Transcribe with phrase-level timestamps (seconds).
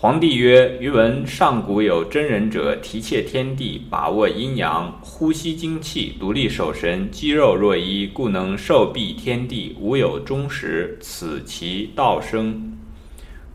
[0.00, 10.96] 皇帝曰：“余闻上古有真人者，提挈天地，把握阴阳，呼吸精气，独立守神，肌肉若一，故能受蔽天地，无有终时。
[11.00, 12.78] 此其道生。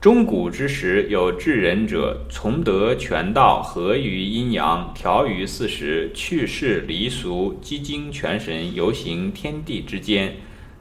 [0.02, 10.36] 中古之时，有智人者，从得全道，合于阴阳，调于四时，去世离俗，积精全神，游行天地之间，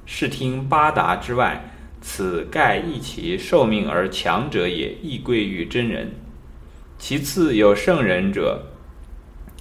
[0.06, 1.64] 视听八达之外。”
[2.02, 6.10] 此盖益其寿命而强者也，亦贵于真人。
[6.98, 8.60] 其次有圣人者，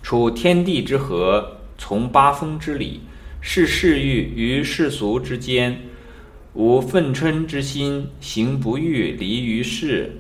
[0.02, 3.02] 处天地之和，从八风之理，
[3.40, 5.80] 视世欲于世俗之间，
[6.54, 10.12] 无愤嗔之心，行不欲离于世，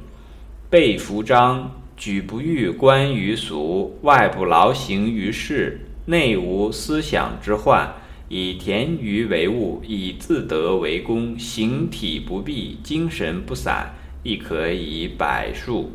[0.69, 7.91] 背服章，举不欲观于俗，外不劳形于世，内无思想之患。
[8.33, 15.91] 以田鱼为物，以自得为功，形体不闭，精神不散，亦可以百数。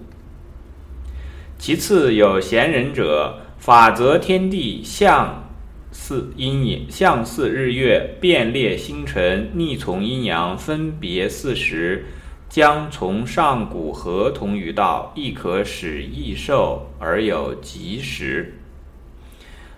[1.57, 5.49] 其次有贤人者，法则天地，象
[5.91, 12.05] 似阴阳，象似日月，变列星辰，逆从阴阳，分别四时，
[12.51, 18.53] 将从上古合同于道，亦可使益寿而有吉时。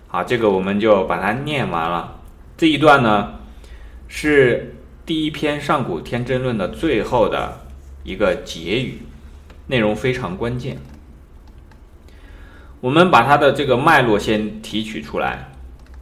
[0.08, 2.16] 好，这个我们就把它念完了。
[2.58, 3.34] 这一段呢，
[4.08, 4.74] 是
[5.06, 7.60] 第一篇《上古天真论》的最后的
[8.02, 9.02] 一个结语，
[9.68, 10.76] 内容非常关键。
[12.80, 15.52] 我们把它的这个脉络先提取出来。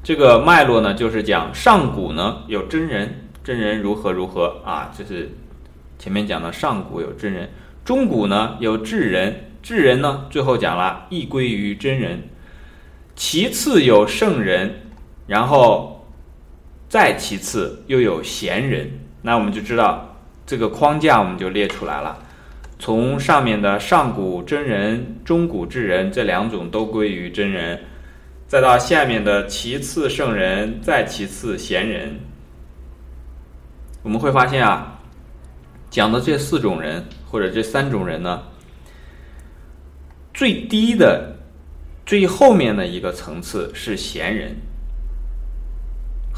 [0.03, 5.31] 这个脉络呢，就是讲上古呢有真人，真人如何如何啊，就是
[5.99, 7.49] 前面讲的上古有真人；
[7.84, 12.21] 中古呢有智人，智人呢最后讲了亦归于真人；
[13.15, 14.75] 其次有圣人，
[15.27, 15.93] 然后。
[16.89, 18.91] 再其次，又有贤人，
[19.23, 22.23] 那我们就知道这个框架，我们就列出来了。
[22.78, 27.81] 从上面的上古真人、中古智人这两种都归于真人，
[28.47, 32.21] 再到下面的其次圣人，再其次贤人，
[34.03, 35.00] 我们会发现啊，
[35.91, 38.43] 讲的这四种人或者这三种人呢，
[40.32, 41.38] 最低的、
[42.05, 44.56] 最后面的一个层次是贤人。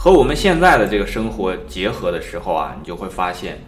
[0.00, 3.58] 和我们现在的这个生活结合的时候啊，你就会发现，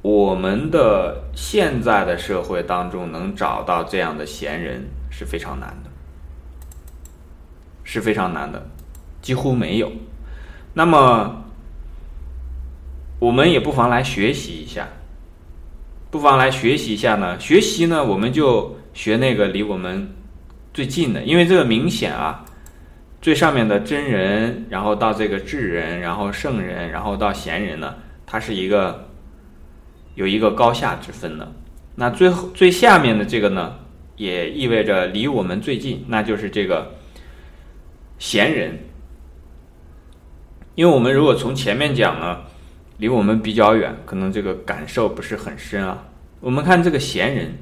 [0.00, 5.90] 我们的现在的社会当中能找到这样的贤人是非常难的，
[7.84, 8.66] 是非常难的，
[9.20, 9.92] 几乎没有。
[10.72, 11.44] 那么，
[13.18, 14.88] 我们也不妨来学习一下，
[16.10, 17.38] 不妨来学习一下呢。
[17.38, 20.10] 学习呢，我们就学那个离我们
[20.72, 22.42] 最近的，因为这个明显啊。
[23.22, 27.94] 最上面的真人，然后到这个智人，然后圣人，然后到贤人呢，
[28.26, 29.08] 它是一个
[30.16, 31.52] 有一个高下之分的。
[31.94, 33.76] 那最后最下面的这个呢，
[34.16, 36.94] 也意味着离我们最近，那就是这个
[38.18, 38.76] 贤人。
[40.74, 42.40] 因为我们如果从前面讲呢，
[42.96, 46.08] 离我们比较远，可能这个感受不是很深啊。
[46.40, 47.54] 我们看这个贤人，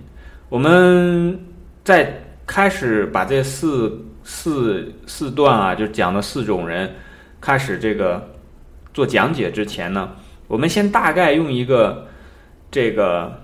[0.48, 1.38] 我们
[1.84, 4.06] 在开始把这四。
[4.32, 6.94] 四四段啊，就讲的四种人，
[7.40, 8.30] 开始这个
[8.94, 10.12] 做讲解之前呢，
[10.46, 12.06] 我们先大概用一个
[12.70, 13.42] 这个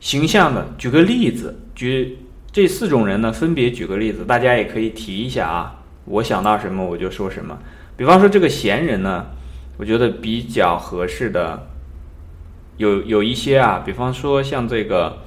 [0.00, 2.18] 形象的举个例子，举
[2.50, 5.80] 这四种人呢，分别举个例子，大家也可以提一下啊。
[6.06, 7.56] 我想到什么我就说什么。
[7.96, 9.26] 比方说这个闲人呢，
[9.78, 11.68] 我觉得比较合适的
[12.76, 15.23] 有有一些啊，比方说像这个。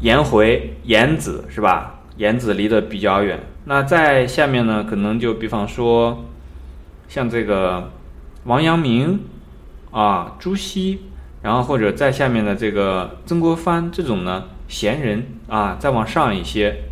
[0.00, 2.00] 颜回、颜子是吧？
[2.16, 3.40] 颜子离得比较远。
[3.64, 6.24] 那在下面呢，可能就比方说，
[7.08, 7.90] 像这个
[8.44, 9.20] 王阳明
[9.90, 11.00] 啊、朱熹，
[11.42, 16.82] 然后或者在下面的这个曾国藩这种呢，贤人啊，再往上一些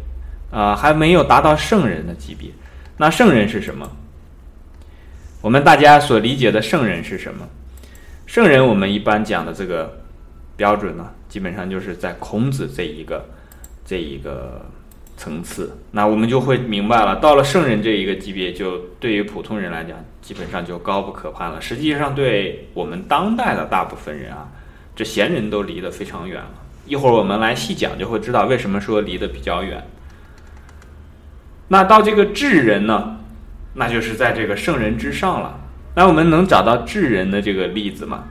[0.51, 2.51] 啊，还没有达到圣人的级别。
[2.99, 3.91] 那圣人是什么？
[5.43, 7.49] 我们大家所理解的圣人是什么？
[8.27, 10.01] 圣人，我们一般讲的这个
[10.57, 11.11] 标准呢？
[11.37, 13.23] 基本上就是在孔子这一个
[13.85, 14.65] 这一个
[15.19, 17.17] 层次，那我们就会明白了。
[17.17, 21.61] 到了圣人这一个级别，就对于普通人来讲，基本上就高不可攀了。
[21.61, 24.49] 实际上，对我们当代的大部分人啊，
[24.95, 26.51] 这贤人都离得非常远了。
[26.87, 29.87] 一会儿我们来细讲，就会知道为什么说离得比较远。
[31.69, 33.19] 那到这个智人呢，
[33.75, 35.61] 那就是在这个圣人之上了。
[35.97, 38.25] 那我们能找到智人的这个例子吗？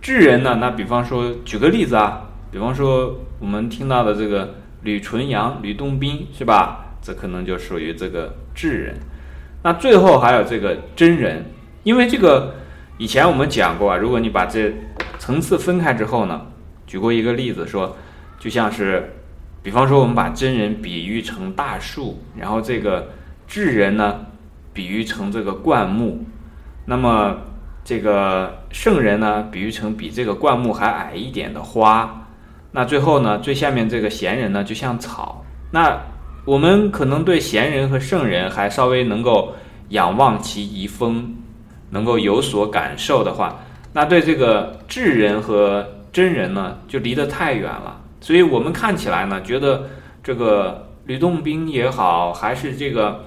[0.00, 0.58] 智人呢？
[0.60, 6.96] 那比方说，举个例子啊，比方说我们听到的这个吕纯阳、吕洞宾，是吧？
[7.02, 8.96] 这可能就属于这个智人。
[9.62, 11.44] 那最后还有这个真人，
[11.82, 12.54] 因为这个
[12.98, 14.72] 以前我们讲过啊，如果你把这
[15.18, 16.46] 层次分开之后呢，
[16.86, 17.96] 举过一个例子说，
[18.38, 19.16] 就像是，
[19.62, 23.10] 比方说我们把真人比喻成大树，然后这个
[23.46, 24.26] 智人呢，
[24.72, 26.24] 比喻成这个灌木，
[26.86, 27.36] 那么
[27.90, 32.24] 这个圣人呢，比喻成比这个灌木还矮一点的花，
[32.70, 35.44] 那最后呢，最下面这个贤人呢，就像草。
[35.72, 35.98] 那
[36.44, 39.52] 我们可能对贤人和圣人还稍微能够
[39.88, 41.34] 仰望其遗风，
[41.90, 43.58] 能够有所感受的话。
[43.92, 49.82] 那对这个智人和真人呢，就离得太远了，所以我们看起来呢，觉得
[50.22, 53.24] 这个吕洞宾也好，还是这个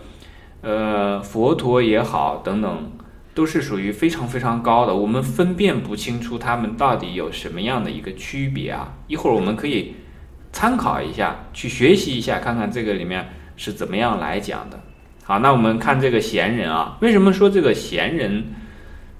[0.62, 2.89] 呃佛陀也好，等等，
[3.34, 8.94] 都是属于非常非常高的，我们分辨不清楚他们到底有什么样的一个区别啊。
[9.08, 9.94] 一会儿我们可以
[10.52, 14.80] 参考一下，去学习一下，看看这个里面是怎么样来讲的。
[15.24, 18.44] 好，那我们看这个贤人啊，为什么说这个贤人？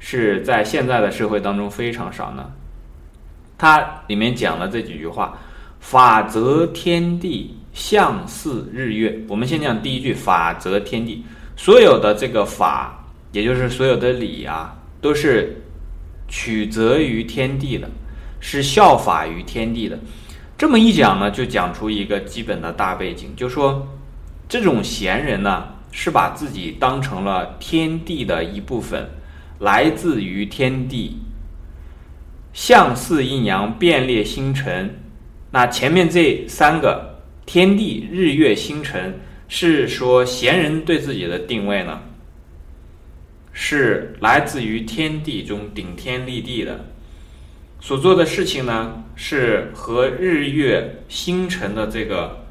[0.06, 2.52] 是在现在的社会当中非常少呢。
[3.58, 5.40] 它里面讲了这几句话
[5.80, 11.24] ：“法则天地，象似日月。”我们先讲第一句：“法则天地。”
[11.56, 13.03] 所有的这个法，
[13.34, 15.62] 也就是所有的理啊，都是
[16.30, 17.90] 取则于天地的，
[18.40, 20.00] 是效法于天地的。
[20.58, 23.86] 这么一讲呢，就讲出一个基本的大背景，就说
[24.48, 29.10] 这种贤人呢，是把自己当成了天地的一部分。
[29.60, 31.18] 来自于天地，
[32.54, 34.94] 象似阴阳，变列星辰。
[35.52, 42.00] 那前面这三个天地、日月星辰，是说贤人对自己的定位呢？
[43.54, 46.90] 是来自于天地中顶天立地的，
[47.80, 52.46] 所做的事情呢，是和日月星辰的这个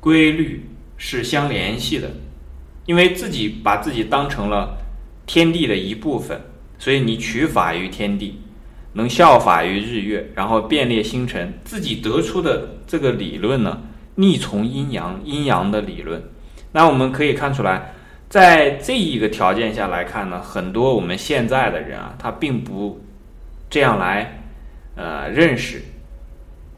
[0.00, 2.10] 规律是相联系的，
[2.86, 4.78] 因为自己把自己当成了。
[5.26, 6.40] 天地的一部分，
[6.76, 8.40] 所以你取法于天地，
[8.94, 13.80] 能效法于日月，然后变列星辰，自己得出的这个理论呢，
[14.16, 16.20] 逆从阴阳，阴阳的理论。
[16.72, 17.94] 那我们可以看出来，
[18.30, 23.00] 在这一个条件下来看呢，很多我们现在的人啊，他并不
[23.68, 24.40] 这样来
[24.94, 25.82] 呃认识，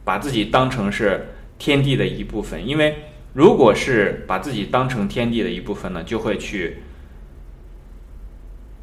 [0.03, 1.27] 把自己当成是
[1.59, 2.67] 天地的一部分。
[2.67, 2.97] 因为
[3.33, 6.77] 如果是把自己当成天地的一部分呢，就会去。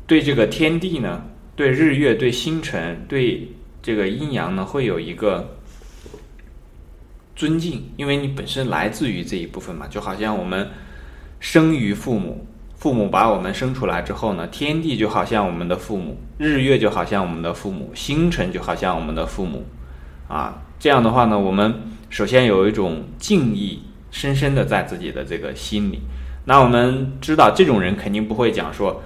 [0.07, 1.25] 对这个天地呢，
[1.57, 3.49] 对日月、对星辰、对
[3.83, 5.57] 这个阴阳呢，会有一个
[7.35, 10.69] 尊敬，因为你本身来自于这一部分嘛，就好像我们
[11.39, 12.45] 生于父母，
[12.81, 19.67] 父母把我们生出来之后呢，天地就好像我们的父母，日月就好像我们的父母，星辰就好像我们的父母，
[20.27, 21.75] 啊，这样的话呢，我们
[22.09, 26.01] 首先有一种敬意，深深的在自己的这个心里。
[26.47, 29.03] 那我们知道，这种人肯定不会讲说。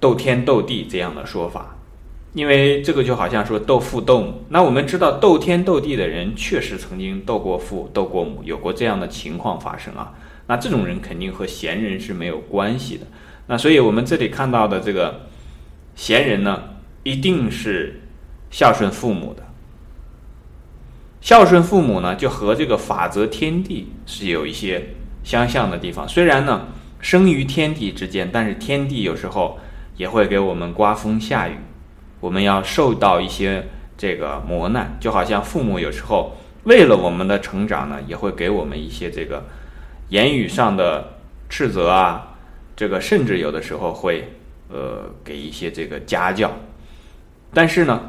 [0.00, 1.76] 斗天斗地这样的说法，
[2.34, 4.44] 因为这个就好像说斗父斗母。
[4.50, 10.12] 那我们知道斗天斗地的人确实曾经斗过父斗过母，有过这样的情况发生啊。
[10.46, 13.06] 那这种人肯定和贤人是没有关系的。
[13.46, 15.26] 那所以我们这里看到的这个
[15.94, 16.62] 贤人呢，
[17.02, 18.00] 一定是
[18.50, 19.42] 孝顺父母的。
[21.20, 26.08] 孝顺父母呢，就和这个法则天地是有一些相像的地方。
[26.08, 26.66] 虽然呢，
[27.00, 29.58] 生于天地之间，但是天地有时候。
[29.96, 31.52] 也会给我们刮风下雨，
[32.18, 33.64] 我们要受到一些
[33.96, 39.46] 这个磨难，就好像父母有时候为了我们的成长呢，也会给我们一些这个
[40.14, 41.12] 言语上的
[41.48, 42.36] 斥责啊，
[42.76, 44.28] 这个甚至有的时候会
[44.70, 46.52] 呃给一些这个家教，
[47.52, 48.00] 但是呢，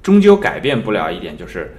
[0.00, 1.76] 终究改变不了一点，就是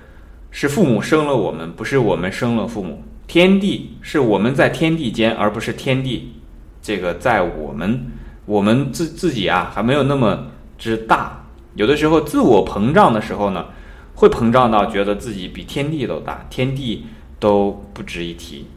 [0.52, 6.34] 是父母生了我们，不是我们生了父母，天地是我们在天地间，而不是天地
[6.82, 8.08] 这个在我们。
[8.46, 10.48] 我们自自己啊，还没有那么
[10.78, 11.46] 之大。
[11.76, 13.68] 有的时候自我膨胀的时候呢，
[14.16, 17.06] 会膨胀到觉得自己比天地都大，天地
[17.40, 18.68] 都不值一提。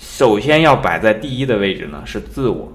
[0.00, 2.72] 首先要摆在第一的位置呢是自我。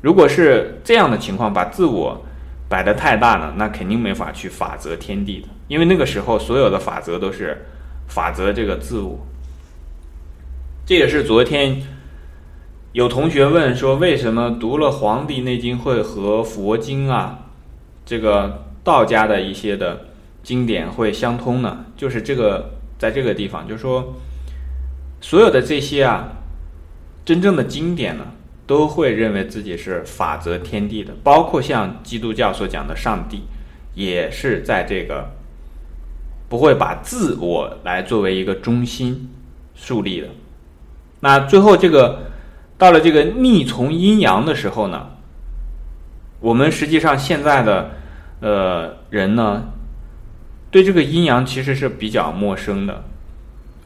[0.00, 2.24] 如果是这样的情况，把自我
[2.66, 7.66] 摆得太大呢，那肯定没法去法则天地的，因为那个时候所有的法则都是
[8.08, 9.18] 法则这个自我。
[10.86, 11.82] 这也是昨天。
[12.92, 17.40] 有同学问说：“为什么读了《黄帝内经》会和佛经啊，
[18.06, 20.06] 这个道家的一些的
[20.42, 24.14] 经典会相通呢？”就是这个，在这个地方，就是说，
[25.20, 26.35] 所有的这些啊，
[27.26, 28.24] 真正的经典呢，
[28.66, 33.42] 都会认为自己是法则天地的，包括像基督教所讲的上帝，
[33.94, 35.32] 也是在这个
[36.48, 39.28] 不会把自我来作为一个中心
[39.74, 40.28] 树立的。
[41.20, 42.30] 那最后这个。
[42.78, 45.08] 到了这个逆从阴阳的时候呢，
[46.40, 47.92] 我们实际上现在的
[48.40, 49.72] 呃人呢，
[50.70, 53.04] 对这个阴阳其实是比较陌生的。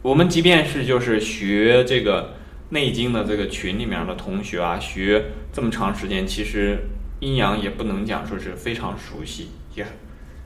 [0.02, 2.22] 我们即便是就是学这个
[2.70, 6.78] 《内经》的这个群里面的同学啊，学这么长时间，其实
[7.18, 9.84] 阴阳也不能讲说是非常熟悉，也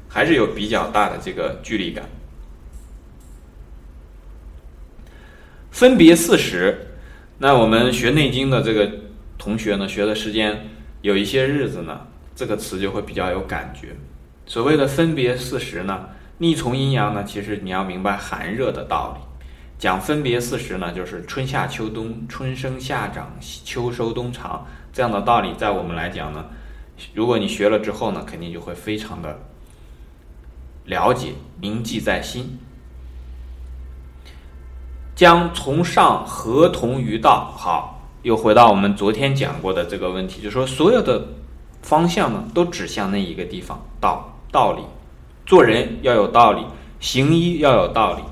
[0.09, 2.05] 还是有比较大的这个距离感。
[5.71, 6.97] 分别四时，
[7.39, 8.91] 那我们学《内经》的这个
[9.37, 10.69] 同学呢，学的时间
[11.03, 13.89] 有一些日子呢，这个词就会比较有感觉。
[14.47, 19.34] 所谓的分别四时呢，逆从阴阳呢，其实你要明白寒热的道理。
[19.79, 26.45] 讲分别四时呢，就是春夏秋冬，春生夏长，秋收冬藏这样的道理，在我们来讲呢，
[27.13, 29.39] 如果你学了之后呢，肯定就会非常的
[30.85, 32.59] 了解，铭记在心。
[35.15, 41.25] 将从上合同于道，好，又回到我们昨天讲过的这个问题，就说所有的
[41.83, 44.83] 方向呢，都指向那一个地方，道道理，
[45.45, 46.65] 做人要有道理，
[47.01, 48.23] 行医要有道理。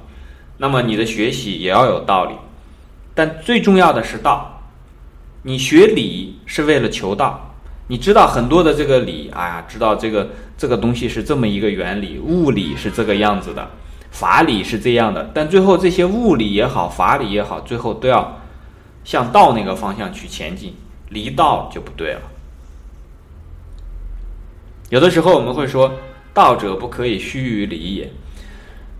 [0.62, 2.36] 那么你的学习也要有道理，
[3.16, 4.62] 但最重要的是道。
[5.42, 7.52] 你学理是为了求道，
[7.88, 13.68] 你知道很多的这个理，哎呀，知道这个这个东西是这么一个原理，物理是这个样子的，
[14.12, 15.32] 法理是这样的。
[15.34, 18.40] 但最后这些物理也好，法理也好，最后都要
[19.02, 20.76] 向道那个方向去前进，
[21.08, 22.20] 离道就不对了。
[24.90, 25.92] 有的时候我们会说，
[26.32, 28.12] 道者不可以虚于理也。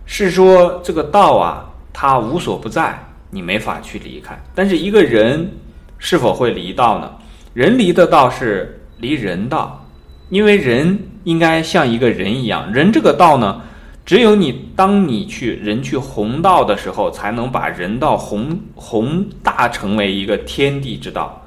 [0.05, 2.97] 是说这个道啊，它无所不在，
[3.29, 4.37] 你没法去离开。
[4.53, 5.51] 但是一个人
[5.97, 7.11] 是否会离道呢？
[7.53, 9.85] 人离的道是离人道，
[10.29, 12.71] 因为人应该像一个人一样。
[12.73, 13.61] 人这个道呢，
[14.05, 21.41] 只有你当你去人去弘道的时候，才能把人道弘弘大成为一个天地之道。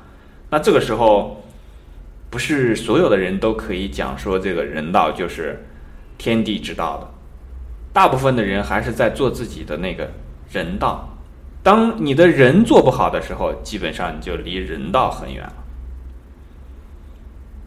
[0.49, 1.45] 那这个时候，
[2.31, 5.67] 不是所有的人都可以讲说这个人道就是
[6.17, 7.16] 天地之道的。
[7.97, 10.11] 大部分的人还是在做自己的那个
[10.53, 11.09] 人道，
[11.63, 15.55] 当你的人做不好的时候，基本上你就离人道很远了。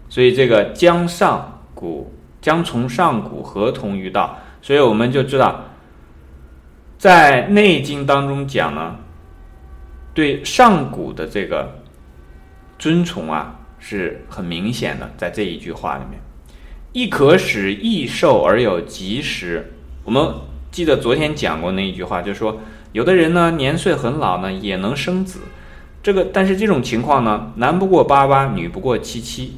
[0.08, 5.66] 所以这个将上古将从上古合同于道，所以我们就知道，
[7.00, 8.98] 在《内经》当中讲呢，
[10.14, 11.74] 对上古的这个
[12.78, 16.22] 尊崇啊是很明显的，在这一句话里面，
[16.94, 19.74] 亦可使益寿而有吉时。
[20.10, 20.28] 我们
[20.72, 22.60] 记得昨天讲过那一句话，就是说，
[22.94, 25.42] 有的人呢年岁很老呢也能生子，
[26.02, 29.54] 这个但是这种情况呢，男不过八八，女不过七七。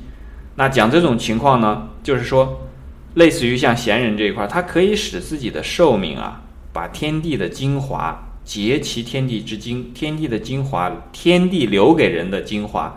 [0.55, 2.67] 那讲这种情况呢，就是说，
[3.13, 6.41] 类似于像贤人这一块，他可以使自己的寿命啊，
[6.74, 12.93] 把天地的精华结其天地之精，天地的精华，天地留给人的精华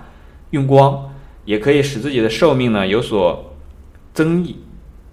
[0.50, 1.08] 用光，
[1.44, 3.54] 也可以使自己的寿命呢有所
[4.12, 4.56] 增益，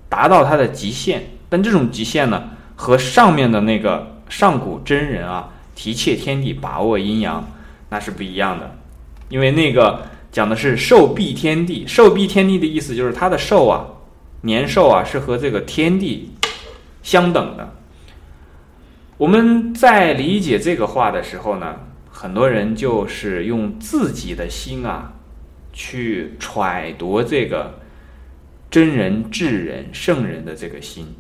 [0.10, 1.22] 达到它的极限。
[1.52, 2.42] 但这种极限呢，
[2.78, 7.46] 和上面的那个上古真人啊，提切天地，把握阴阳，
[7.90, 8.74] 那是不一样的。
[9.28, 13.86] 因为那个讲的是寿避天地，寿避天地的意思就是他的寿啊，
[14.44, 16.32] 年寿啊，是和这个天地
[17.04, 17.76] 相等的。
[19.18, 21.76] 我们在理解这个话的时候呢，
[22.10, 25.12] 很多人就是用自己的心啊，
[25.74, 27.78] 去揣度这个
[28.70, 31.14] 真人、智人、圣人的这个心。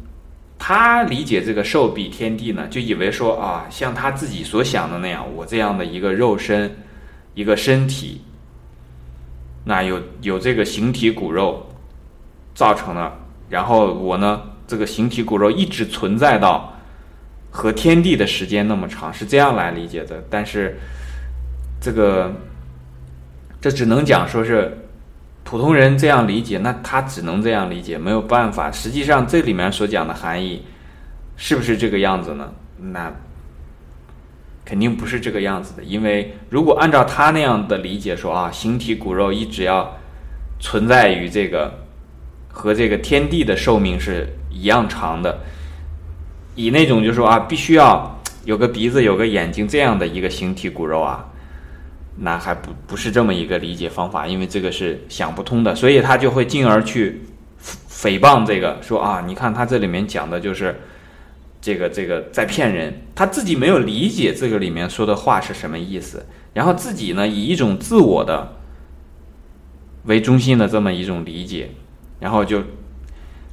[0.63, 6.71] 他理解这个寿比天地呢，就以为说啊，像他自己所想的那样，我这样的一个肉身，
[7.33, 8.21] 一个身体，
[9.65, 11.67] 那有有这个形体骨肉
[12.53, 13.11] 造成了，
[13.49, 16.71] 然后我呢，这个形体骨肉一直存在到
[17.49, 20.23] 和天地的时间那么长，是这样来理解的。
[20.29, 20.77] 但是
[21.81, 22.31] 这个
[23.59, 24.77] 这只能讲说是。
[25.51, 28.71] 普通人这样理解，那他只能这样理解，没有办法。
[28.71, 30.63] 实际上，这里面所讲的含义，
[31.35, 32.49] 是不是这个样子呢？
[32.77, 33.13] 那
[34.63, 35.83] 肯定不是这个样子的。
[35.83, 39.93] 因为如果按照他那样的理解说啊，形体骨肉一直要
[40.61, 41.69] 存在于这个
[42.47, 45.37] 和这个天地的寿命是一样长的，
[46.55, 51.27] 以那种就说啊，必须要有个鼻子、有个眼睛这样的一个形体骨肉啊。
[52.17, 57.21] 那还不不是这么一个理解方法，因为这个是想不通的，所以他就会进而去
[57.89, 60.81] 诽谤这个，说啊，你看他这里面讲的就是
[61.61, 68.57] 这个这个在骗人，他自己没有理解这个里面说的话是什么意思，然后自己呢以一种自我的
[70.03, 71.71] 为中心的这么一种理解，
[72.19, 72.61] 然后就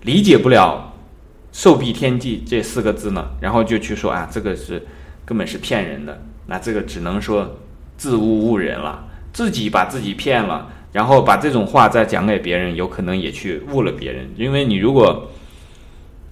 [0.02, 0.94] 理解不了
[1.52, 4.84] “寿避天际”这四个字呢，然后就去说啊，这个是
[5.24, 7.60] 根本是骗人的，那这个只能说。
[7.98, 14.30] 自误误人了，自己把自己骗了，然后把这种话再讲给别人，有可能也去误了别人。
[14.36, 15.30] 因为你如果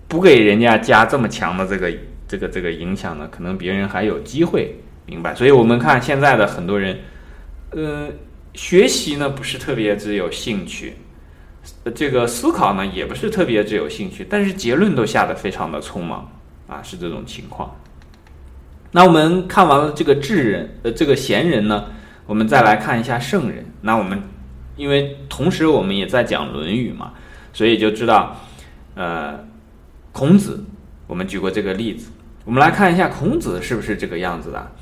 [0.08, 1.92] 不给人家加这么强的这个
[2.28, 5.34] 这个这个影响呢，可能别人还有机会明白。
[5.34, 6.98] 所以我们看现在的很多人，
[7.70, 8.08] 呃，
[8.54, 10.94] 学习呢不是特别之有兴趣，
[11.94, 16.30] 这个思考呢也不是特别之有兴趣，但是结论都下得非常的匆忙
[16.68, 17.76] 啊，是这种情况。
[18.96, 21.84] 那我们看完了这个智人，呃，这个贤人呢，
[22.24, 23.66] 我们再来看一下圣人。
[23.82, 24.22] 那我们
[24.74, 27.12] 因为同时我们也在讲《论语》嘛，
[27.52, 28.40] 所以就知道，
[28.94, 29.44] 呃，
[30.12, 30.64] 孔子，
[31.06, 32.10] 我们举过这个例子。
[32.46, 34.72] 我们来看一下孔子是不是这个样子的。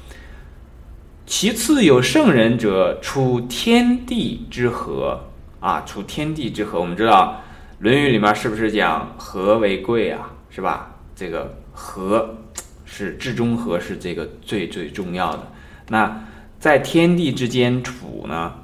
[1.26, 5.24] 其次有圣人者，处天地之和
[5.58, 6.80] 啊，处天地之和。
[6.80, 7.42] 我们知道
[7.82, 10.30] 《论语》里面是不是讲和为贵啊？
[10.50, 10.94] 是吧？
[11.16, 12.36] 这个和。
[12.96, 15.50] 是至中和是这个最最重要的。
[15.88, 16.24] 那
[16.60, 18.54] 在天地之间处呢，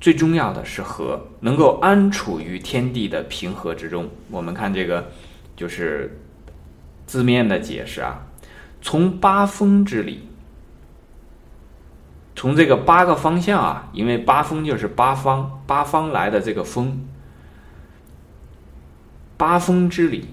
[0.00, 4.08] 最重要的是和，能够安处于天地的平和之中。
[4.30, 5.10] 我们看这个
[5.54, 6.18] 就是
[7.04, 8.26] 字面的解释啊，
[8.80, 10.26] 从八风之理，
[12.34, 17.06] 从这个八个方向啊，因为八风就是八方八方来的这个风，
[19.36, 20.28] 八风之理。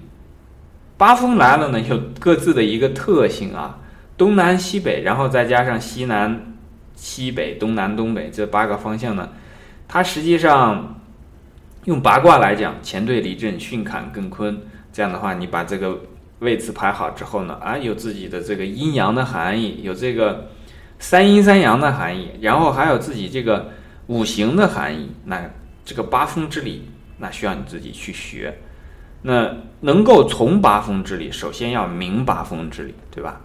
[0.98, 3.80] 八风来了呢，有各自的一个特性啊，
[4.18, 6.54] 东南西北，然后再加上西南、
[6.96, 9.30] 西北、东南、东北这八个方向呢，
[9.88, 11.02] 它实际上
[11.84, 14.58] 用八卦来讲，乾兑离震巽坎艮坤，
[14.94, 16.00] 这样的话，你把这个
[16.40, 20.48] 位次排好之后呢，啊，有自己的这个阴阳的含义，有这个
[20.98, 23.70] 三阴三阳的含义，然后还有自己这个
[24.08, 25.42] 五行的含义，那
[25.84, 26.88] 这个八风之理，
[27.18, 28.58] 那需要你自己去学。
[29.28, 29.50] 那
[29.82, 33.42] 能够从八风之理，首先要明八风之理，对吧？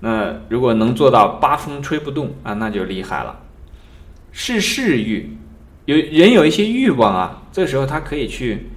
[0.00, 3.38] 那如果能做到八风吹不动啊，那就厉害了。
[4.32, 5.36] 事事欲，
[5.84, 8.70] 有人有一些欲望啊，这时候他可以去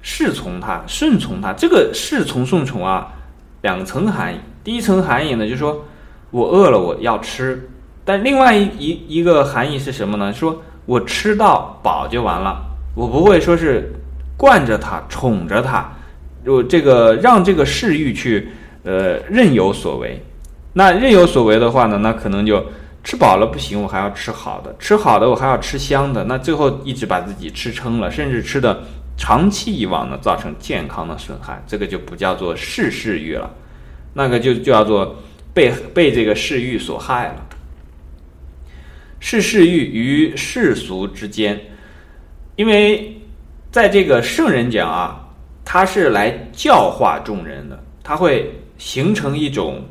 [0.00, 1.52] 侍从他，顺从他。
[1.52, 3.12] 这个侍从顺从啊，
[3.60, 4.38] 两层含义。
[4.64, 5.84] 第一层含义呢，就是说
[6.30, 7.68] 我饿了我要吃，
[8.06, 10.32] 但另外一一一个含义是什么呢？
[10.32, 12.58] 说我吃到饱就完了，
[12.94, 13.92] 我不会说是。
[14.38, 15.92] 惯着他，宠着他，
[16.44, 18.48] 就这个让这个嗜欲去，
[18.84, 20.22] 呃，任有所为。
[20.74, 22.64] 那任有所为的话呢，那可能就
[23.02, 26.22] 吃饱了不行，我还要吃好的，吃好的我还要吃香的。
[26.24, 28.84] 那最后一直把自己吃撑了，甚至吃的
[29.16, 31.60] 长期以往呢，造成健康的损害。
[31.66, 33.52] 这个就不叫做嗜嗜欲了，
[34.14, 35.16] 那个就叫做
[35.52, 37.46] 被被这个嗜欲所害了。
[39.18, 41.60] 嗜嗜欲与世俗之间，
[42.54, 43.16] 因为。
[43.70, 45.28] 在这个圣人讲啊，
[45.64, 49.84] 他是来教化众人的，他会形成一种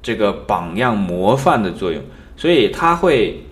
[0.00, 2.00] 这个榜样模范的作用，
[2.36, 3.44] 所以他会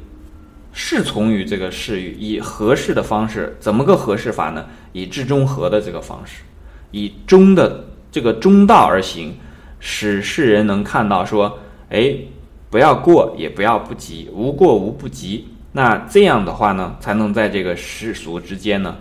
[0.72, 4.64] 侍从于这个世欲，以合适的方式，怎么个合适法呢？
[4.92, 6.42] 以至中和的这个方式，
[6.92, 9.36] 以中的这个中道而行，
[9.80, 11.58] 使世人能看到说，
[11.90, 12.14] 哎，
[12.70, 15.48] 不要过，也不要不及，无过无不及。
[15.72, 18.96] 那这样的话呢，才能在这个世俗之间呢。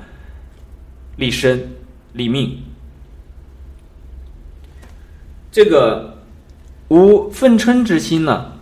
[1.18, 1.74] 立身
[2.14, 2.60] 立命，
[5.52, 6.20] 这个
[6.88, 8.54] 无愤嗔之心呢？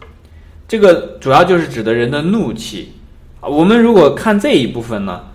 [0.68, 2.94] 这个主要就是指的人的怒气
[3.40, 3.48] 啊。
[3.48, 5.26] 我们如果看这一部分呢，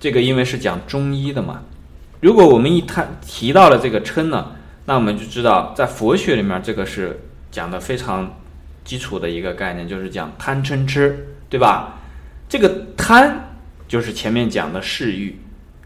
[0.00, 1.62] 这个因为是讲中医的嘛，
[2.20, 4.52] 如果我们一谈提到了这个嗔呢，
[4.86, 7.20] 那我们就知道在佛学里面，这个是
[7.50, 8.40] 讲的非常
[8.84, 11.98] 基础的一个概念，就是讲贪嗔痴，对吧？
[12.48, 13.52] 这个贪
[13.86, 15.38] 就是前面讲的嗜欲，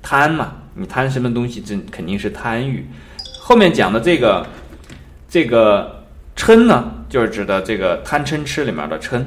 [0.03, 0.55] 贪嘛。
[0.79, 2.87] 你贪什么东西，这肯定是贪欲。
[3.41, 4.47] 后面讲的这个
[5.29, 6.05] 这个
[6.37, 9.25] 嗔呢，就是指的这个贪嗔痴里面的嗔。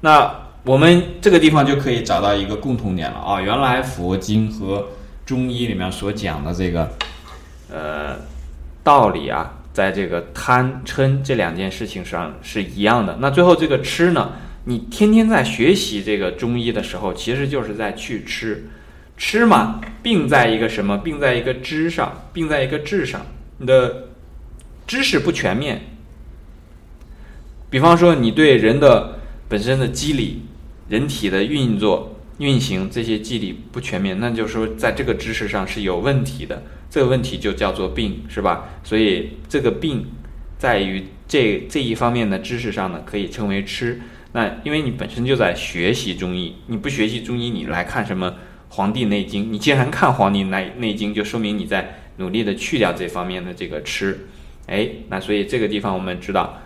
[0.00, 3.40] 那我们这个地方就可以找到一个共同点了啊！
[3.40, 4.88] 原来佛经和
[5.26, 6.88] 中医里面所讲的这个
[7.70, 8.16] 呃
[8.84, 13.16] 道理啊，在这个贪嗔这两件事情上是一样的。
[13.20, 14.32] 那最后这个吃呢，
[14.64, 18.68] 你天天在学习这个中医的时候，其实就是在去吃。
[19.20, 20.96] 吃嘛，病在一个什么？
[20.96, 23.26] 病在一个知上，病在一个智上。
[23.58, 24.08] 你的
[24.86, 25.82] 知识不全面。
[27.68, 30.44] 比方说，你对人的本身的机理、
[30.88, 36.62] 人体的运作、运行这些机理不全面，那就是说，在这个知识上是有问题的。
[36.88, 38.70] 这个问题就叫做病，是吧？
[38.82, 40.06] 所以这个病
[40.58, 44.00] 在于这这一方面的知识上呢，可以称为吃。
[44.32, 48.30] 那因为你本身就在学习中医，你不学习中医，你来看什么？
[48.70, 54.18] 《黄帝内经》，你既然看《黄帝内内经》，就说明你在努力的去掉这方面的这个吃，
[54.66, 56.58] 哎，那所以这个地方我们知道，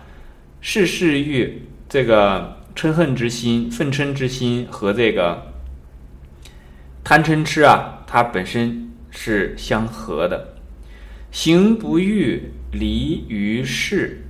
[0.61, 5.51] 事事欲这个嗔恨之心、愤嗔之心和这个
[7.03, 10.53] 贪嗔痴啊，它本身是相合的。
[11.31, 14.21] 行不欲离于世。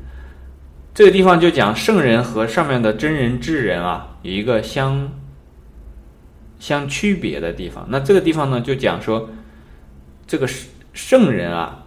[0.94, 5.12] 这个地方就讲圣人和上面的真人智人啊，有一个相
[6.66, 7.86] 相区别的地方。
[7.90, 9.30] 那这个地方呢，就讲说，
[10.26, 11.86] 这个圣圣人啊，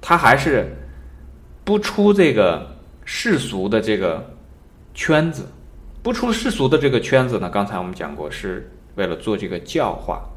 [0.00, 0.74] 他还是
[1.64, 4.34] 不出这个世俗的这个
[4.94, 5.48] 圈子，
[6.02, 7.50] 不出世俗的这个圈子呢。
[7.50, 10.30] 刚才我们讲过，是为了做这个教化。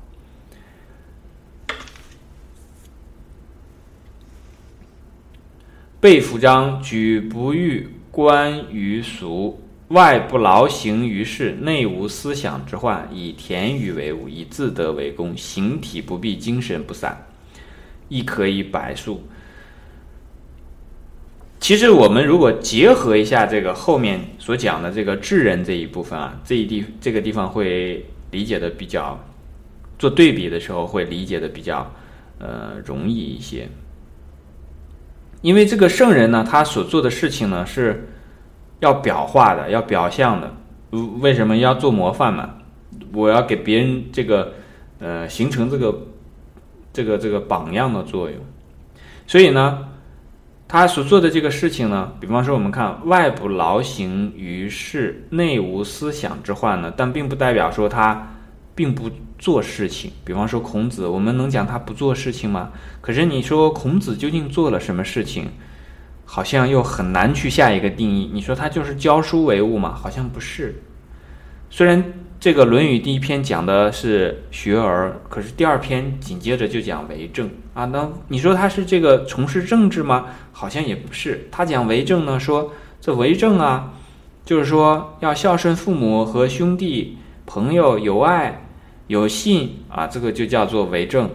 [6.01, 7.95] 背服章举不欲。
[8.11, 17.25] 观于俗，外不劳形于事，内无思想之患，以田于为伍，以自得为功，形体不必，精神不散，
[18.07, 19.23] 亦可以百数。
[21.59, 29.19] 其实，我们如果结合一下这个后面所讲的这个智人这一部分啊，这一地这个地方会理解的比较，
[29.97, 31.91] 做对比的时候会理解的比较
[32.37, 33.67] 呃容易一些。
[35.41, 38.07] 因为这个圣人呢，他所做的事情呢是
[38.79, 40.53] 要表化的，要表象的。
[41.19, 42.49] 为什么要做模范嘛？
[43.13, 44.53] 我要给别人这个
[44.99, 46.07] 呃形成这个
[46.91, 48.37] 这个这个榜样的作用。
[49.27, 49.87] 所以呢，
[50.67, 58.35] 他所做的这个事情呢，比方说我们看外不劳形于事，内无思想之患呢，但并不代表说他
[58.75, 59.09] 并不。
[59.41, 62.71] 做事情，比方说孔子，我们能讲他不做事情吗？
[62.99, 65.47] 可是你说孔子究竟做了什么事情，
[66.31, 68.29] 好像又很难去下一个定义。
[68.31, 69.95] 你说他就是教书为务嘛？
[69.95, 70.83] 好像不是。
[71.71, 77.85] 虽然这个《论语》第一篇讲的是学而，可是第二篇紧接着就讲为政啊。
[77.85, 80.27] 那你说他是这个从事政治吗？
[80.51, 81.47] 好像也不是。
[81.51, 83.93] 他讲为政呢，说这为政啊，
[84.45, 88.65] 就是说要孝顺父母和兄弟朋友友爱。
[89.07, 91.31] 有信啊，这个就叫做为政，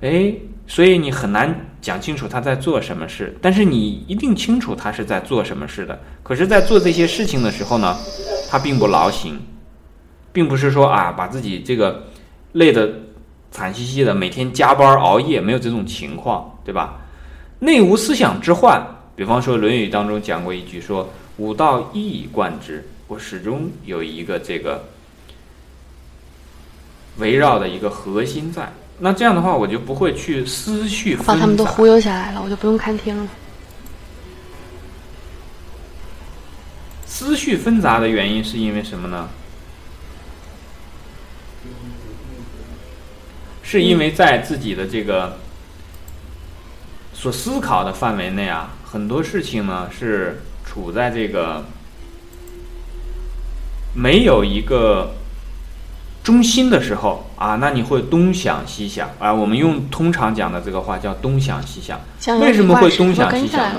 [0.00, 0.32] 哎，
[0.66, 6.00] 所以你很难讲清楚他在做什么事，但是你一定清楚他是在做什么事的。
[6.22, 7.94] 可是，在做这些事情的时候呢，
[8.48, 9.38] 他并不劳形，
[10.32, 12.04] 并不是说啊，把自己这个
[12.52, 12.88] 累得
[13.50, 17.00] 惨兮兮的，每天加班熬夜，没有这种情况，对吧？
[17.58, 18.80] 内无思想之患，
[19.16, 24.84] 比方说《论语》当中讲过一句说：“吾道一以贯之。”我始终有一个这个。
[27.18, 33.28] 围绕的一个核心在，那这样的话，我就不会去思绪把他们都忽悠下来了，我就不用看听了。
[37.04, 39.28] 思绪纷杂的原因是因为什么呢？
[43.62, 45.36] 是因为在自己的这个
[47.12, 51.64] 所思考的范围内啊，很多事情呢是处在这个
[53.94, 55.12] 没有一个。
[56.22, 59.32] 中心的时候啊，那你会东想西想啊。
[59.32, 62.00] 我们用通常讲的这个话叫东想西想。
[62.40, 63.72] 为什么会东想西想？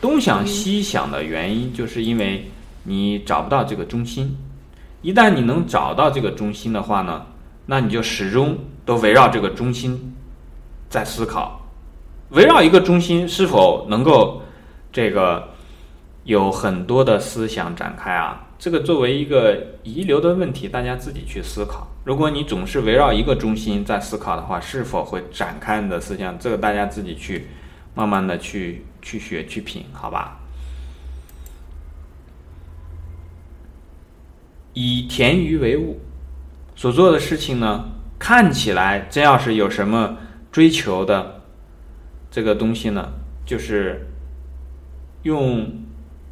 [0.00, 2.50] 东想西想的原因，就是因为
[2.82, 4.36] 你找不到这个中心。
[5.02, 7.26] 一旦你能找到这个中心的话呢，
[7.66, 10.14] 那你就始终都围绕这个中心
[10.88, 11.60] 在思考。
[12.30, 14.42] 围绕一个中心，是否能够
[14.92, 15.50] 这个
[16.24, 18.43] 有很多的思想展开啊？
[18.64, 21.86] 这个作为一个遗留的问题，大家自己去思考。
[22.02, 26.38] 如果你总是围绕一个中心在思考的话，是否会展开你的思想？
[26.38, 27.48] 这个大家自己去
[27.94, 30.40] 慢慢的去去学去品，好吧？
[34.72, 36.00] 以田鱼为物，
[36.74, 40.16] 所做的事情呢，看起来真要是有什么
[40.50, 41.42] 追求的
[42.30, 43.12] 这个东西呢，
[43.44, 44.08] 就是
[45.22, 45.70] 用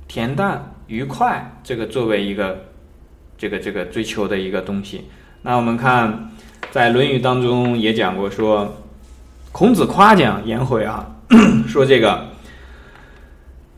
[0.09, 0.72] 恬淡。
[0.89, 2.65] 愉快，这个作为一个
[3.39, 5.07] 这个这个追求的一个东西。
[5.43, 6.31] 那我们看，
[6.71, 8.77] 在《论语》当中也讲过，说
[9.51, 11.17] 孔子夸奖颜回啊，
[11.67, 12.29] 说这个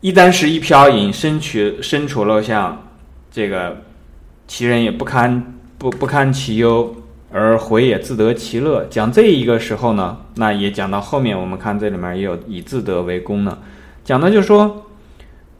[0.01, 2.87] 一箪食，一瓢饮，身处身处陋巷，
[3.31, 3.77] 这个
[4.47, 6.95] 其人也不堪不不堪其忧，
[7.31, 8.85] 而回也自得其乐。
[8.89, 13.57] 讲这一个时候呢，那也讲到后面，我们看这里面也有以自得为功呢，
[14.03, 14.81] 讲的就是说。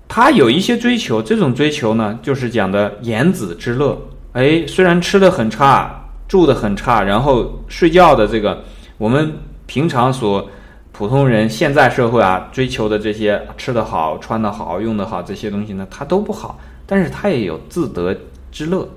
[0.07, 3.99] 他有一些追求，这种追求呢，就是讲的言子之乐。
[4.33, 8.63] 哎，虽然吃的很差，住的很差，然后睡觉的这个，
[8.97, 9.33] 我们
[9.65, 10.47] 平常所
[10.91, 16.59] 普通人现在社会啊追求的这些吃的好、穿的好、用的好这些东西呢，它都不好。
[16.85, 18.15] 但是他也有自得
[18.51, 18.87] 之乐，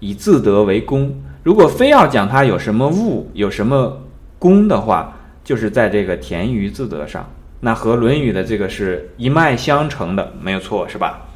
[0.00, 1.14] 以自得为功。
[1.44, 3.96] 如果非要讲他有什么物、有什么
[4.40, 7.24] 功的话，就是在这个田于自得上。
[7.60, 11.26] 那和《论语》的这个是一脉相承的，没有错，是吧？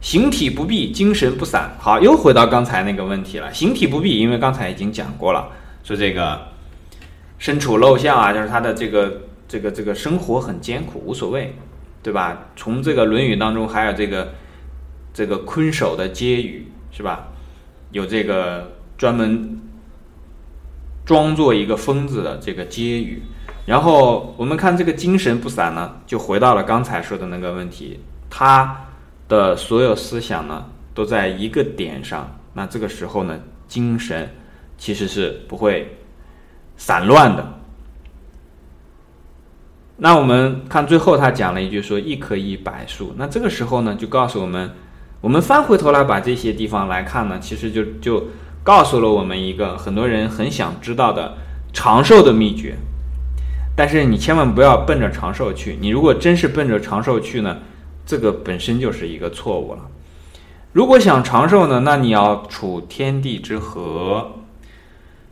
[0.00, 1.76] 形体不避，精神不散。
[1.78, 3.52] 好，又回到刚才那个问题了。
[3.52, 5.48] 形体不避，因为刚才已经讲过了，
[5.82, 6.40] 说这个
[7.38, 11.54] 身处陋巷啊，就是他的这个这个这个生活很艰苦，无所谓，
[12.02, 12.46] 对吧？
[12.56, 14.32] 从这个《论语》当中还有这个
[15.12, 17.28] 这个坤守的接语，是吧？
[17.90, 19.60] 有这个专门
[21.04, 23.20] 装作一个疯子的这个接语。
[23.70, 28.88] 然后我们看这个精神不散呢，就回到了刚才说的那个问题，他
[29.28, 32.36] 的所有思想呢都在一个点上。
[32.54, 34.28] 那这个时候呢，精神
[34.76, 35.98] 其实是不会
[36.76, 37.60] 散乱的。
[39.98, 44.68] 那我们看最后他讲了一句说“一棵一百树”，那这个时候呢，就告诉我们，
[45.20, 48.26] 我们翻回头来把这些地方来看呢，其实就就
[48.64, 51.38] 告诉了我们一个很多人很想知道的
[51.72, 52.74] 长寿的秘诀。
[53.80, 57.56] 但是你千万不要奔着长寿去，你如果真是奔着长寿去呢，
[58.04, 59.80] 这个本身就是一个错误了。
[60.74, 64.32] 如果想长寿呢，那你要处天地之和，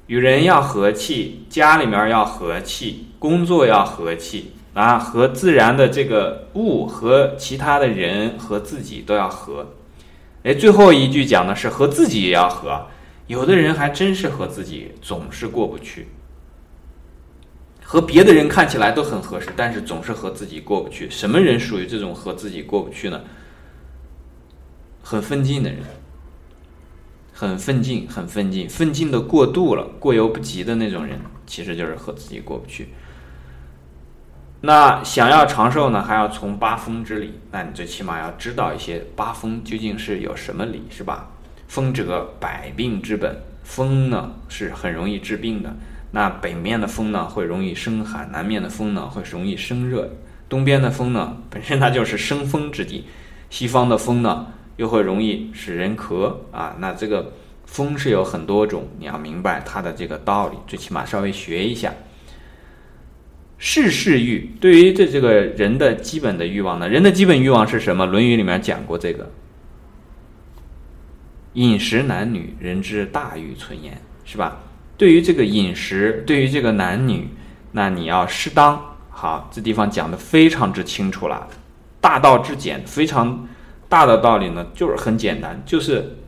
[0.06, 9.74] 与人要和气，家里面要和气，工作要和气啊，和自然的这个物和其他的人和自己都要和。
[10.44, 12.86] 哎，最后一句讲的是和自己也要和，
[13.26, 16.08] 有的人还真是和自己总是过不去，
[17.90, 21.08] 和别的人看起来都很合适，但是总是和自己过不去。
[21.08, 23.18] 什么人属于这种和自己过不去呢？
[25.02, 25.78] 很奋进的人，
[27.32, 32.90] 很奋进，很奋进，奋进的过度了，过犹不及的那种人，其实就是和自己过不去。
[34.60, 37.40] 那想要长寿呢，还要从八风之理。
[37.50, 41.30] 那你最起码要知道一些八风究竟是有什么理，是吧？
[41.66, 43.34] 风者，百病之本。
[43.64, 45.74] 风呢是很容易治病的。
[46.10, 50.10] 那北面的风呢会容易生寒，南面的风呢会容易生热，
[50.48, 53.04] 东边的风呢本身它就是生风之地，
[53.50, 54.46] 西方的风呢。
[54.78, 57.32] 又会容易使人咳啊，那这个
[57.66, 61.92] 风是有很多种，你要明白它的这个道理，最起码稍微学一下。
[63.58, 68.06] 事事欲，对于这这个人的基本的欲望呢，人的基本欲望是什么？
[68.08, 69.28] 《论语》里面讲过这个，
[71.54, 74.60] 饮食男女，人之大欲存焉，是吧？
[74.98, 77.30] 对于这个饮食，对于这个男女，
[77.72, 78.96] 那你要适当。
[79.08, 81.48] 好，这地方讲的非常之清楚了，
[82.02, 83.48] 大道至简，非常。
[83.90, 86.18] 大的道理呢，就是很简单，就是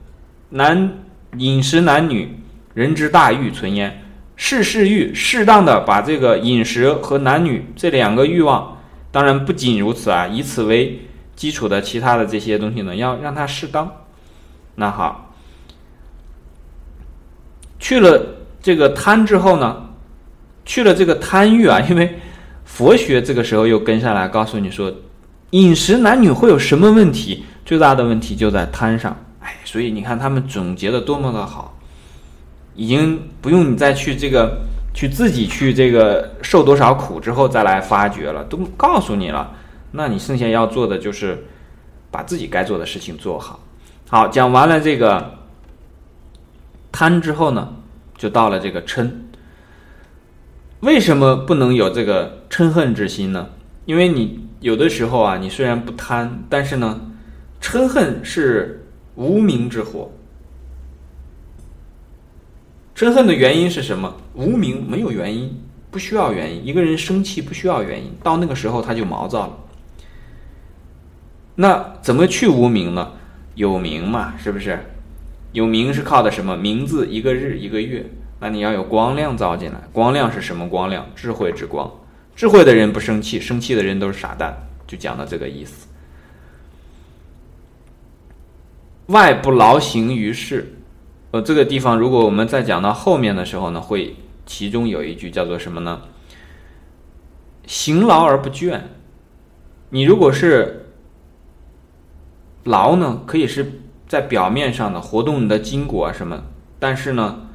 [0.48, 0.94] 男
[1.36, 2.38] 饮食男女，
[2.72, 4.02] 人之大欲存焉，
[4.34, 8.78] 事事欲，适当的把这个饮食和男女这两个欲望，
[9.12, 11.02] 当然不仅如此啊，以此为
[11.36, 13.92] 基础的其他的这些东西呢，要让它适当。
[14.76, 15.34] 那好，
[17.78, 19.90] 去了这个贪之后呢，
[20.64, 22.18] 去了这个贪欲啊， 因为
[22.64, 24.92] 佛学这个时候又跟上来告诉你说，
[25.50, 27.44] 饮食男女会有什么问题？
[27.64, 31.78] 最大的问题就在贪上，哎，所以你看他们总结的多么的好，
[32.74, 34.58] 已经不用你再去这个
[34.92, 39.52] 去自己去这个受多少苦之后再来发掘了，都告诉你了。
[39.92, 41.46] 那你剩下要做的就是
[42.10, 43.60] 把自己该做的事情做好。
[44.08, 45.38] 好，讲完了这个
[46.90, 47.68] 贪之后呢，
[48.20, 49.10] 就到了这个嗔。
[50.80, 53.48] 为什么不能有这个嗔恨之心呢？
[53.86, 57.00] 因为你有的时候啊，你虽然不贪，但是呢。
[57.62, 60.10] 嗔恨是无名之火。
[62.96, 64.16] 嗔恨的原因是什么？
[64.34, 66.66] 无名没有原因，不需要原因。
[66.66, 69.58] 一个人生气不需要原因，到那个时候他就毛躁了。
[71.54, 73.12] 那怎么去无名呢？
[73.54, 74.78] 有名嘛，是不是？
[75.52, 76.56] 有名是靠的什么？
[76.56, 78.04] 名字一个日一个月。
[78.40, 81.06] 那你要有光亮照进来，光亮是什么光亮？
[81.14, 81.90] 智慧之光。
[82.34, 84.56] 智慧的人不生气，生气的人都是傻蛋。
[84.86, 85.86] 就讲到这个意思。
[89.06, 90.72] 外不劳形于事，
[91.32, 96.00] 呃，这个地方如果我们再讲到后面的时候呢，会其中有一句叫做什么呢？
[97.66, 98.80] 行劳而不倦。
[99.90, 100.86] 你如果是
[102.64, 106.42] 劳呢，可以是在表面上的活动你的筋骨啊什么，
[106.80, 107.46] 但是呢，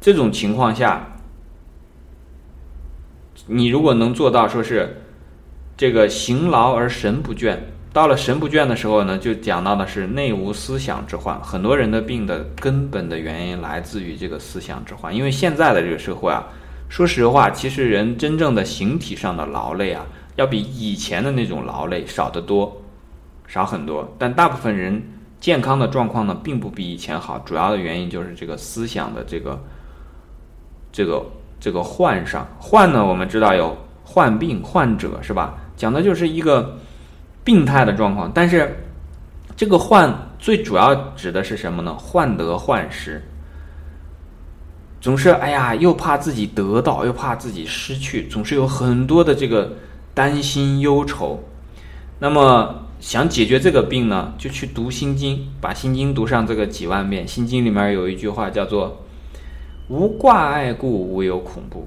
[0.00, 1.18] 这种情况下，
[3.48, 5.02] 你如果能做到说是
[5.76, 7.58] 这个行劳而神不倦。
[7.92, 11.38] 到了神不倦的时候呢，就讲到的是内无思想之患。
[11.42, 15.14] 很多人的病的根本的原因来自于这个思想之患。
[15.14, 16.48] 因为现在的这个社会啊，
[16.88, 22.80] 说实话，其实人真正的形体上的劳累啊，要比以前的那种劳累少得多，
[23.46, 24.16] 少很多。
[24.18, 25.02] 但大部分人
[25.42, 27.38] 健康的状况呢，并不比以前好。
[27.40, 29.62] 主要的原因就是这个思想的这个
[30.90, 31.22] 这个
[31.60, 35.54] 这个患上患呢，我们知道有患病患者是吧？
[35.76, 36.74] 讲的就是一个。
[37.44, 38.72] 病态的状况，但是
[39.56, 41.92] 这个患最主要指的是什么呢？
[41.98, 43.20] 患得患失。
[45.00, 49.72] 总是哎呀，又怕自己得到，又怕自己失去，总是有很多的这个
[50.14, 51.42] 担心忧愁。
[52.20, 57.26] 那么想解决这个病呢，就去读心经，把心经读上这个几万遍。
[57.26, 59.04] 心经里面有一句话叫做
[59.90, 61.84] “无挂碍故，无有恐怖”，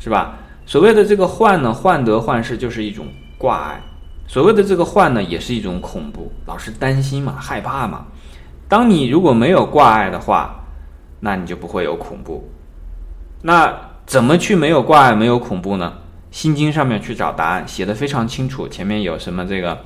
[0.00, 0.36] 是吧？
[0.66, 3.06] 所谓的这个患呢，患得患失就是一种
[3.38, 3.80] 挂碍；
[4.26, 8.04] 所谓的这个患呢，也是一种恐怖，老是担心嘛，害怕嘛。
[8.68, 10.64] 当你如果没有挂碍的话，
[11.20, 12.50] 那你就不会有恐怖。
[13.42, 13.72] 那
[14.06, 15.92] 怎么去没有挂碍、没有恐怖呢？
[16.32, 18.66] 心经上面去找答案，写的非常清楚。
[18.66, 19.78] 前面有什么这个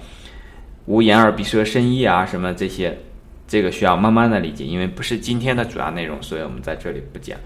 [0.87, 2.99] 无眼耳鼻舌身意啊，什么这些，
[3.47, 7.39] 这个需要慢慢的理解，因为不是今天的主要内容，所以我们在这里不讲。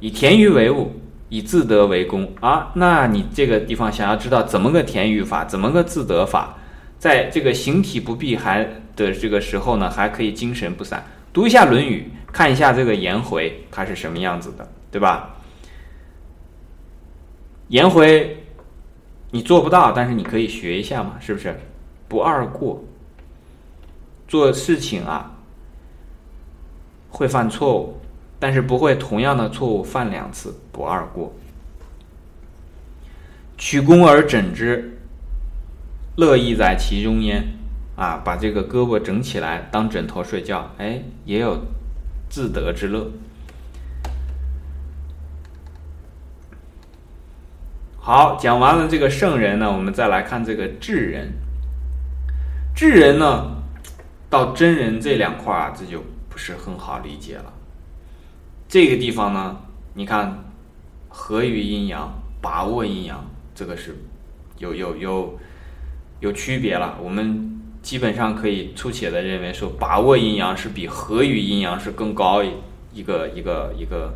[0.00, 0.92] 以田鱼为物，
[1.28, 2.70] 以自得为功啊。
[2.74, 6.56] 那你这个地方想要知道怎么个田鱼法，怎么个自得法，
[6.98, 15.36] 在这个形体不避还的这个时候呢，还可以精神不散，读一下《论语》，看一下这个颜回他是什么样子的，对吧？
[17.68, 18.36] 颜回。
[19.30, 21.54] 你做不到，但是你可以学一下嘛，是不是？
[22.08, 22.82] 不二过，
[24.28, 25.34] 做事情啊
[27.08, 28.00] 会犯错误，
[28.38, 31.34] 但是不会同样的错误犯两次，不二过。
[33.56, 34.98] 取肱而枕之，
[36.14, 37.58] 乐亦在其中焉。
[37.96, 41.58] 啊，把这个胳膊整起来当枕头睡觉，哎，也有
[42.30, 43.10] 自得之乐。
[47.96, 51.32] 好，讲完了这个圣人呢，我们再来看这个智人。
[52.72, 53.57] 智人呢，
[54.30, 57.52] 到真人这两块啊，这就不是很好理解了。
[58.68, 59.56] 这个地方呢，
[59.94, 60.44] 你看，
[61.08, 62.12] 合于阴阳，
[62.42, 63.96] 把握阴阳，这个是
[64.58, 65.38] 有有有
[66.20, 66.98] 有区别了。
[67.02, 72.52] 我们基本上可以粗浅的认为说，把握阴阳是比合于阴阳是更高一
[72.92, 74.12] 一个一个一个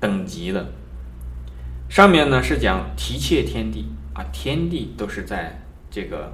[0.00, 0.72] 等级的。
[1.90, 6.32] 上面呢是讲提切天地啊，天地都是在这个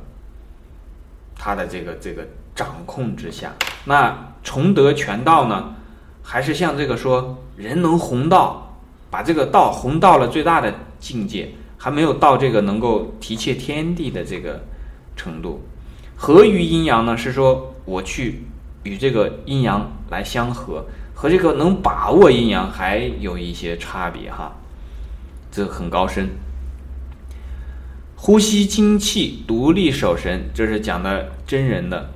[1.35, 3.53] 他的这个这个掌控之下。
[3.85, 5.75] 那崇德全道呢，
[6.23, 8.77] 还是像这个说人能弘道，
[9.11, 14.63] 把这个道弘到了最大的境界，还没有到这个能够提切天地的这个
[15.17, 15.63] 程度。
[16.17, 18.45] 合于阴阳呢，是说我去
[18.85, 24.53] 与这个阴阳来相合，和这个能把握阴阳还有一些差别哈。
[25.51, 26.31] 这很高深，
[28.17, 32.11] 呼吸精气，独立守神，这是讲的真人的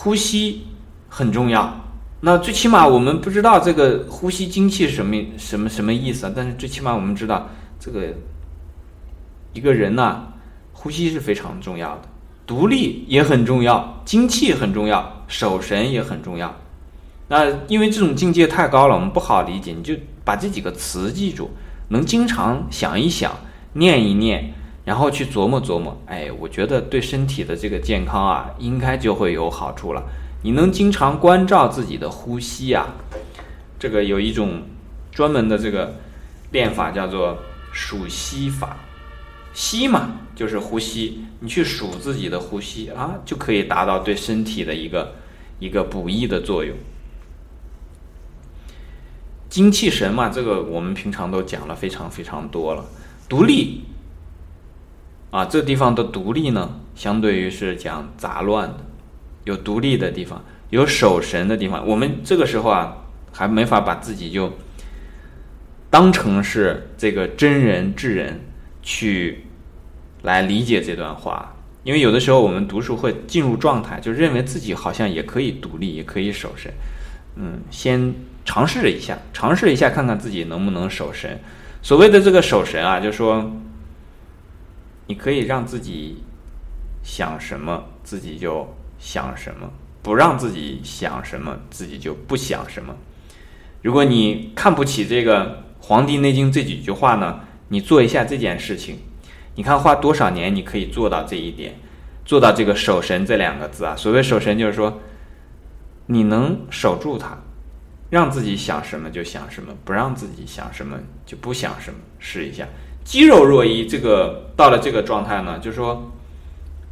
[0.00, 0.62] 呼吸
[1.08, 1.74] 很重要。
[2.20, 6.32] 那最起码我们不知道这个呼吸精气是什么什么什么意思？
[6.36, 7.48] 但是最起码我们知道，
[7.80, 8.14] 这个
[9.52, 10.22] 一个人呢，
[10.72, 12.02] 呼吸是非常重要的，
[12.46, 16.54] 独立也很重要，精气很重要，守神也很重要。
[17.26, 21.50] 那因为这种境界太高了，我们不好理解，你就把这几个词记住。
[21.88, 23.32] 能经常想一想、
[23.72, 24.54] 念一念，
[24.88, 30.02] 然后去琢磨琢磨，哎，我觉得对身体的这个健康啊，应该就会有好处了。
[30.42, 32.86] 你能经常关照自己的呼吸啊，
[33.78, 34.62] 这个有一种
[35.12, 35.96] 专门的这个
[36.52, 37.36] 练法，叫做
[37.70, 38.78] 数息法。
[39.52, 45.16] 息嘛，就是呼吸，你去数自己的呼吸啊，就可以达到对身体的一个
[45.58, 46.74] 一个补益的作用。
[49.50, 52.86] 精气神嘛，这个我们平常都讲了非常非常多了。
[53.28, 53.82] 独立
[55.30, 58.78] 啊，这地方的独立呢，相对于是讲杂乱的，
[59.44, 61.86] 有独立的地方，有守神的地方。
[61.86, 62.96] 我们这个时候啊，
[63.32, 64.52] 还没法把自己就
[65.90, 68.40] 当成是这个真人智人
[68.82, 69.44] 去
[70.22, 76.72] 来理解这段话，因为有的时候我们读书会进入状态，就认为自己好像也可以独立，也可以守神。
[77.36, 78.14] 嗯，先。
[78.44, 81.38] 尝试一下，尝试一下，看看自己能不能守神。
[81.82, 83.52] 所谓的这个守神啊，就是说，
[85.08, 86.22] 你可以让自己
[87.02, 88.68] 想什么，自己就
[88.98, 89.66] 想什么；
[90.02, 92.94] 不让自己想什么，自己就不想什么。
[93.82, 95.46] 如果你看不起这个
[95.80, 98.98] 《黄帝内经》这几句话呢，你做一下这件事情，
[99.54, 101.74] 你看花多少年，你可以做到这一点，
[102.24, 103.96] 做到这个守神这两个字啊。
[103.96, 105.00] 所谓守神，就是说，
[106.06, 107.38] 你能守住它。
[108.10, 112.00] 让自己想什么就想什么，不让自己想什么就不想什么。
[112.18, 112.66] 试一下，
[113.08, 116.12] 肌肉若一，这个到了这个状态呢，就是说，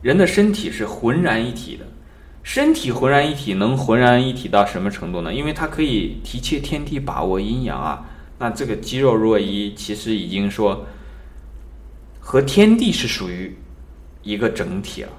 [0.00, 1.84] 人的身体是浑然一体的。
[2.42, 5.34] 身体浑然一体，能浑然一体到什么程度呢？
[5.34, 8.02] 因为它可以提切天地，把握阴阳啊。
[8.38, 10.86] 那这个肌肉若一，其实已经说
[12.18, 13.54] 和天地是属于
[14.22, 15.10] 一个整体了。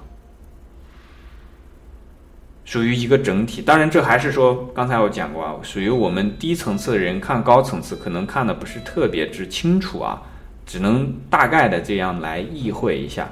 [2.64, 3.62] 属于一个整体。
[3.62, 10.20] 当然，这还是说刚才我讲过啊，属于我们低层次的人看高层次，可能看的不是特别之清楚啊，
[10.68, 13.28] 只能大概的这样来意会一下。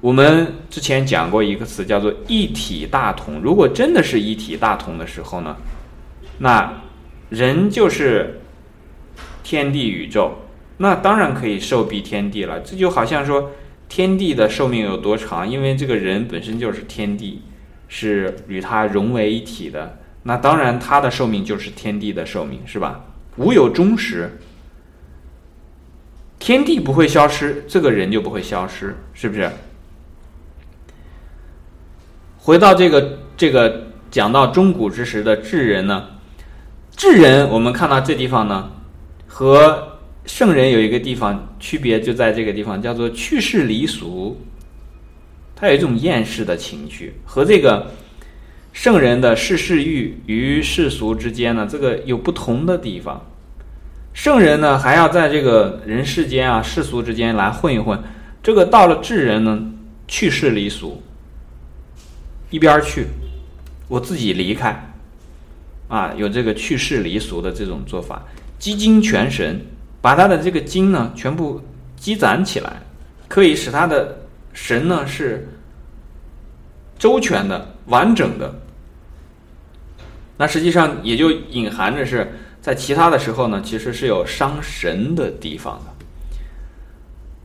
[0.00, 3.40] 我们之前讲过一个词叫做一体大同。
[3.40, 5.56] 如果真的是一体大同的时候呢，
[6.38, 6.72] 那
[7.28, 8.40] 人就是
[9.42, 10.32] 天地宇宙，
[10.78, 12.60] 那当然可以寿比天地了。
[12.60, 13.52] 这就好像说
[13.88, 17.42] 天地的寿命有多长，因为这个人本身就是天地，
[17.88, 23.04] 是与它融为一体的，那当然他的寿命就是天地的寿命，是吧？
[23.36, 24.38] 无有终时，
[26.44, 29.50] 天地不会消失，这个人就不会消失，是不是？
[32.36, 36.06] 回到这个这个讲到中古之时的智人呢，
[36.94, 38.70] 智人我们看到这地方呢，
[39.26, 44.38] 和圣人有一个地方区别，就在这个地方叫做去世离俗，
[45.56, 47.90] 他有一种厌世的情绪，和这个
[48.74, 53.24] 圣人的世事欲与世俗之间呢，这个有不同的地方。
[54.14, 58.00] 圣人呢还要在这个人世间啊世俗之间来混一混，
[58.42, 59.60] 这个到了智人呢
[60.08, 61.02] 去世离俗。
[62.48, 63.06] 一边去，
[63.88, 64.94] 我自己离开，
[65.88, 68.22] 啊，有这个去世离俗的这种做法，
[68.60, 69.60] 积精全神，
[70.00, 71.60] 把他的这个精呢全部
[71.96, 72.80] 积攒起来，
[73.26, 74.20] 可以使他的
[74.52, 75.48] 神呢是
[76.96, 78.54] 周全的、完整的。
[80.36, 82.32] 那实际上也就隐含着是
[82.64, 85.92] 在其他的时候呢，其实是有伤神的地方的。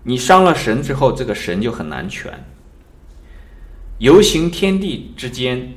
[0.04, 2.32] 你伤了神之后，这个神就很难全。
[3.98, 5.74] 游行天地之间，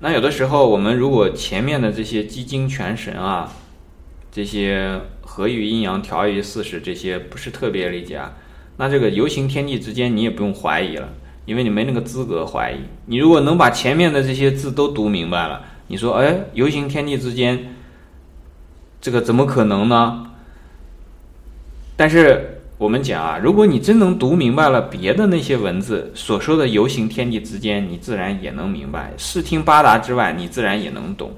[0.00, 3.54] 那有的时候我们如果前面的这些积精全神啊，
[4.30, 8.34] 这些合于阴阳、调于四时这些不是特别理解啊，
[8.76, 11.08] 那这个游行天地之间你也不用怀疑了，
[11.46, 12.76] 因为你没那个资格怀疑。
[13.06, 17.74] 你如果能把前面的这些字都读明白了，你说哎，游行天地之间，
[19.02, 20.26] 这个怎么可能呢？
[21.94, 22.48] 但是。
[22.78, 31.30] 我们讲啊，如果你真能读明白了别的那些文字所说的游行天地之间，你自然也能明白；视听八达之外，你自然也能懂。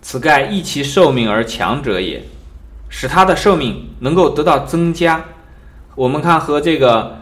[0.00, 2.22] 此盖益其寿命而强者也，
[2.88, 5.22] 使他的寿命能够得到增加。
[5.94, 7.14] 我们看和这个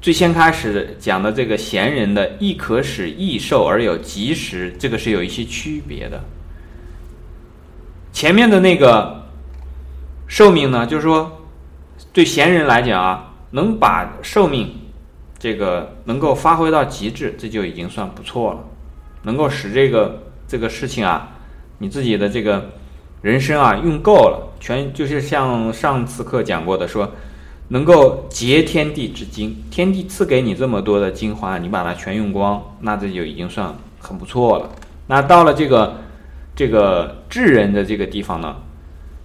[0.00, 6.24] 最先开始讲的这个贤人的“亦可使益寿而有及时”，这个是有一些区别的。
[8.24, 9.22] 前面的那个。
[10.26, 11.42] 寿命呢，就是说，
[12.10, 14.74] 对贤人来讲啊，能把寿命
[15.38, 18.60] 这个能够发挥到极致，这就已经算不错了。
[19.24, 21.28] 能够使这个这个事情啊，
[21.76, 22.70] 你自己的这个
[23.20, 27.12] 人生啊用够了，全就是像上次课讲过的，说
[27.68, 34.70] 能够竭天地之精，天地赐给你这么多的精华，你把它全用光，那这就已经算很不错了。
[35.08, 35.98] 那到了这个
[36.56, 38.56] 这个智人的这个地方呢？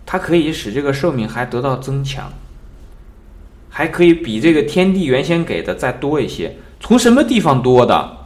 [0.05, 2.32] 它可以使这个寿命还得到增强，
[3.69, 6.55] 还可以比这个天地原先给的再多一些。
[6.80, 8.17] 从什么地方多的？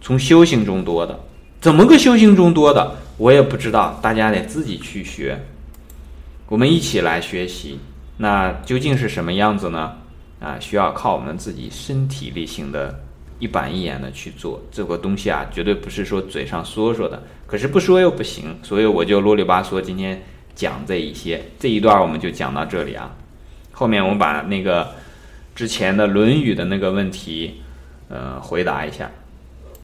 [0.00, 1.20] 从修行中多的。
[1.60, 2.96] 怎么个修行中多的？
[3.18, 5.40] 我也不知道，大家得自己去学。
[6.48, 7.78] 我们一起来学习。
[8.16, 9.92] 那究竟是什么样子呢？
[10.40, 13.00] 啊，需要靠我们自己身体力行的，
[13.38, 14.62] 一板一眼的去做。
[14.70, 17.22] 这个东西啊，绝对不是说嘴上说说的。
[17.46, 20.22] 可是不说又不行，所以我就啰里吧嗦今天。
[20.54, 23.10] 讲这一些，这一段我们就讲到这里啊。
[23.70, 24.86] 后面我们把那个
[25.54, 27.62] 之前的《论语》的那个问题，
[28.10, 29.10] 呃，回答一下。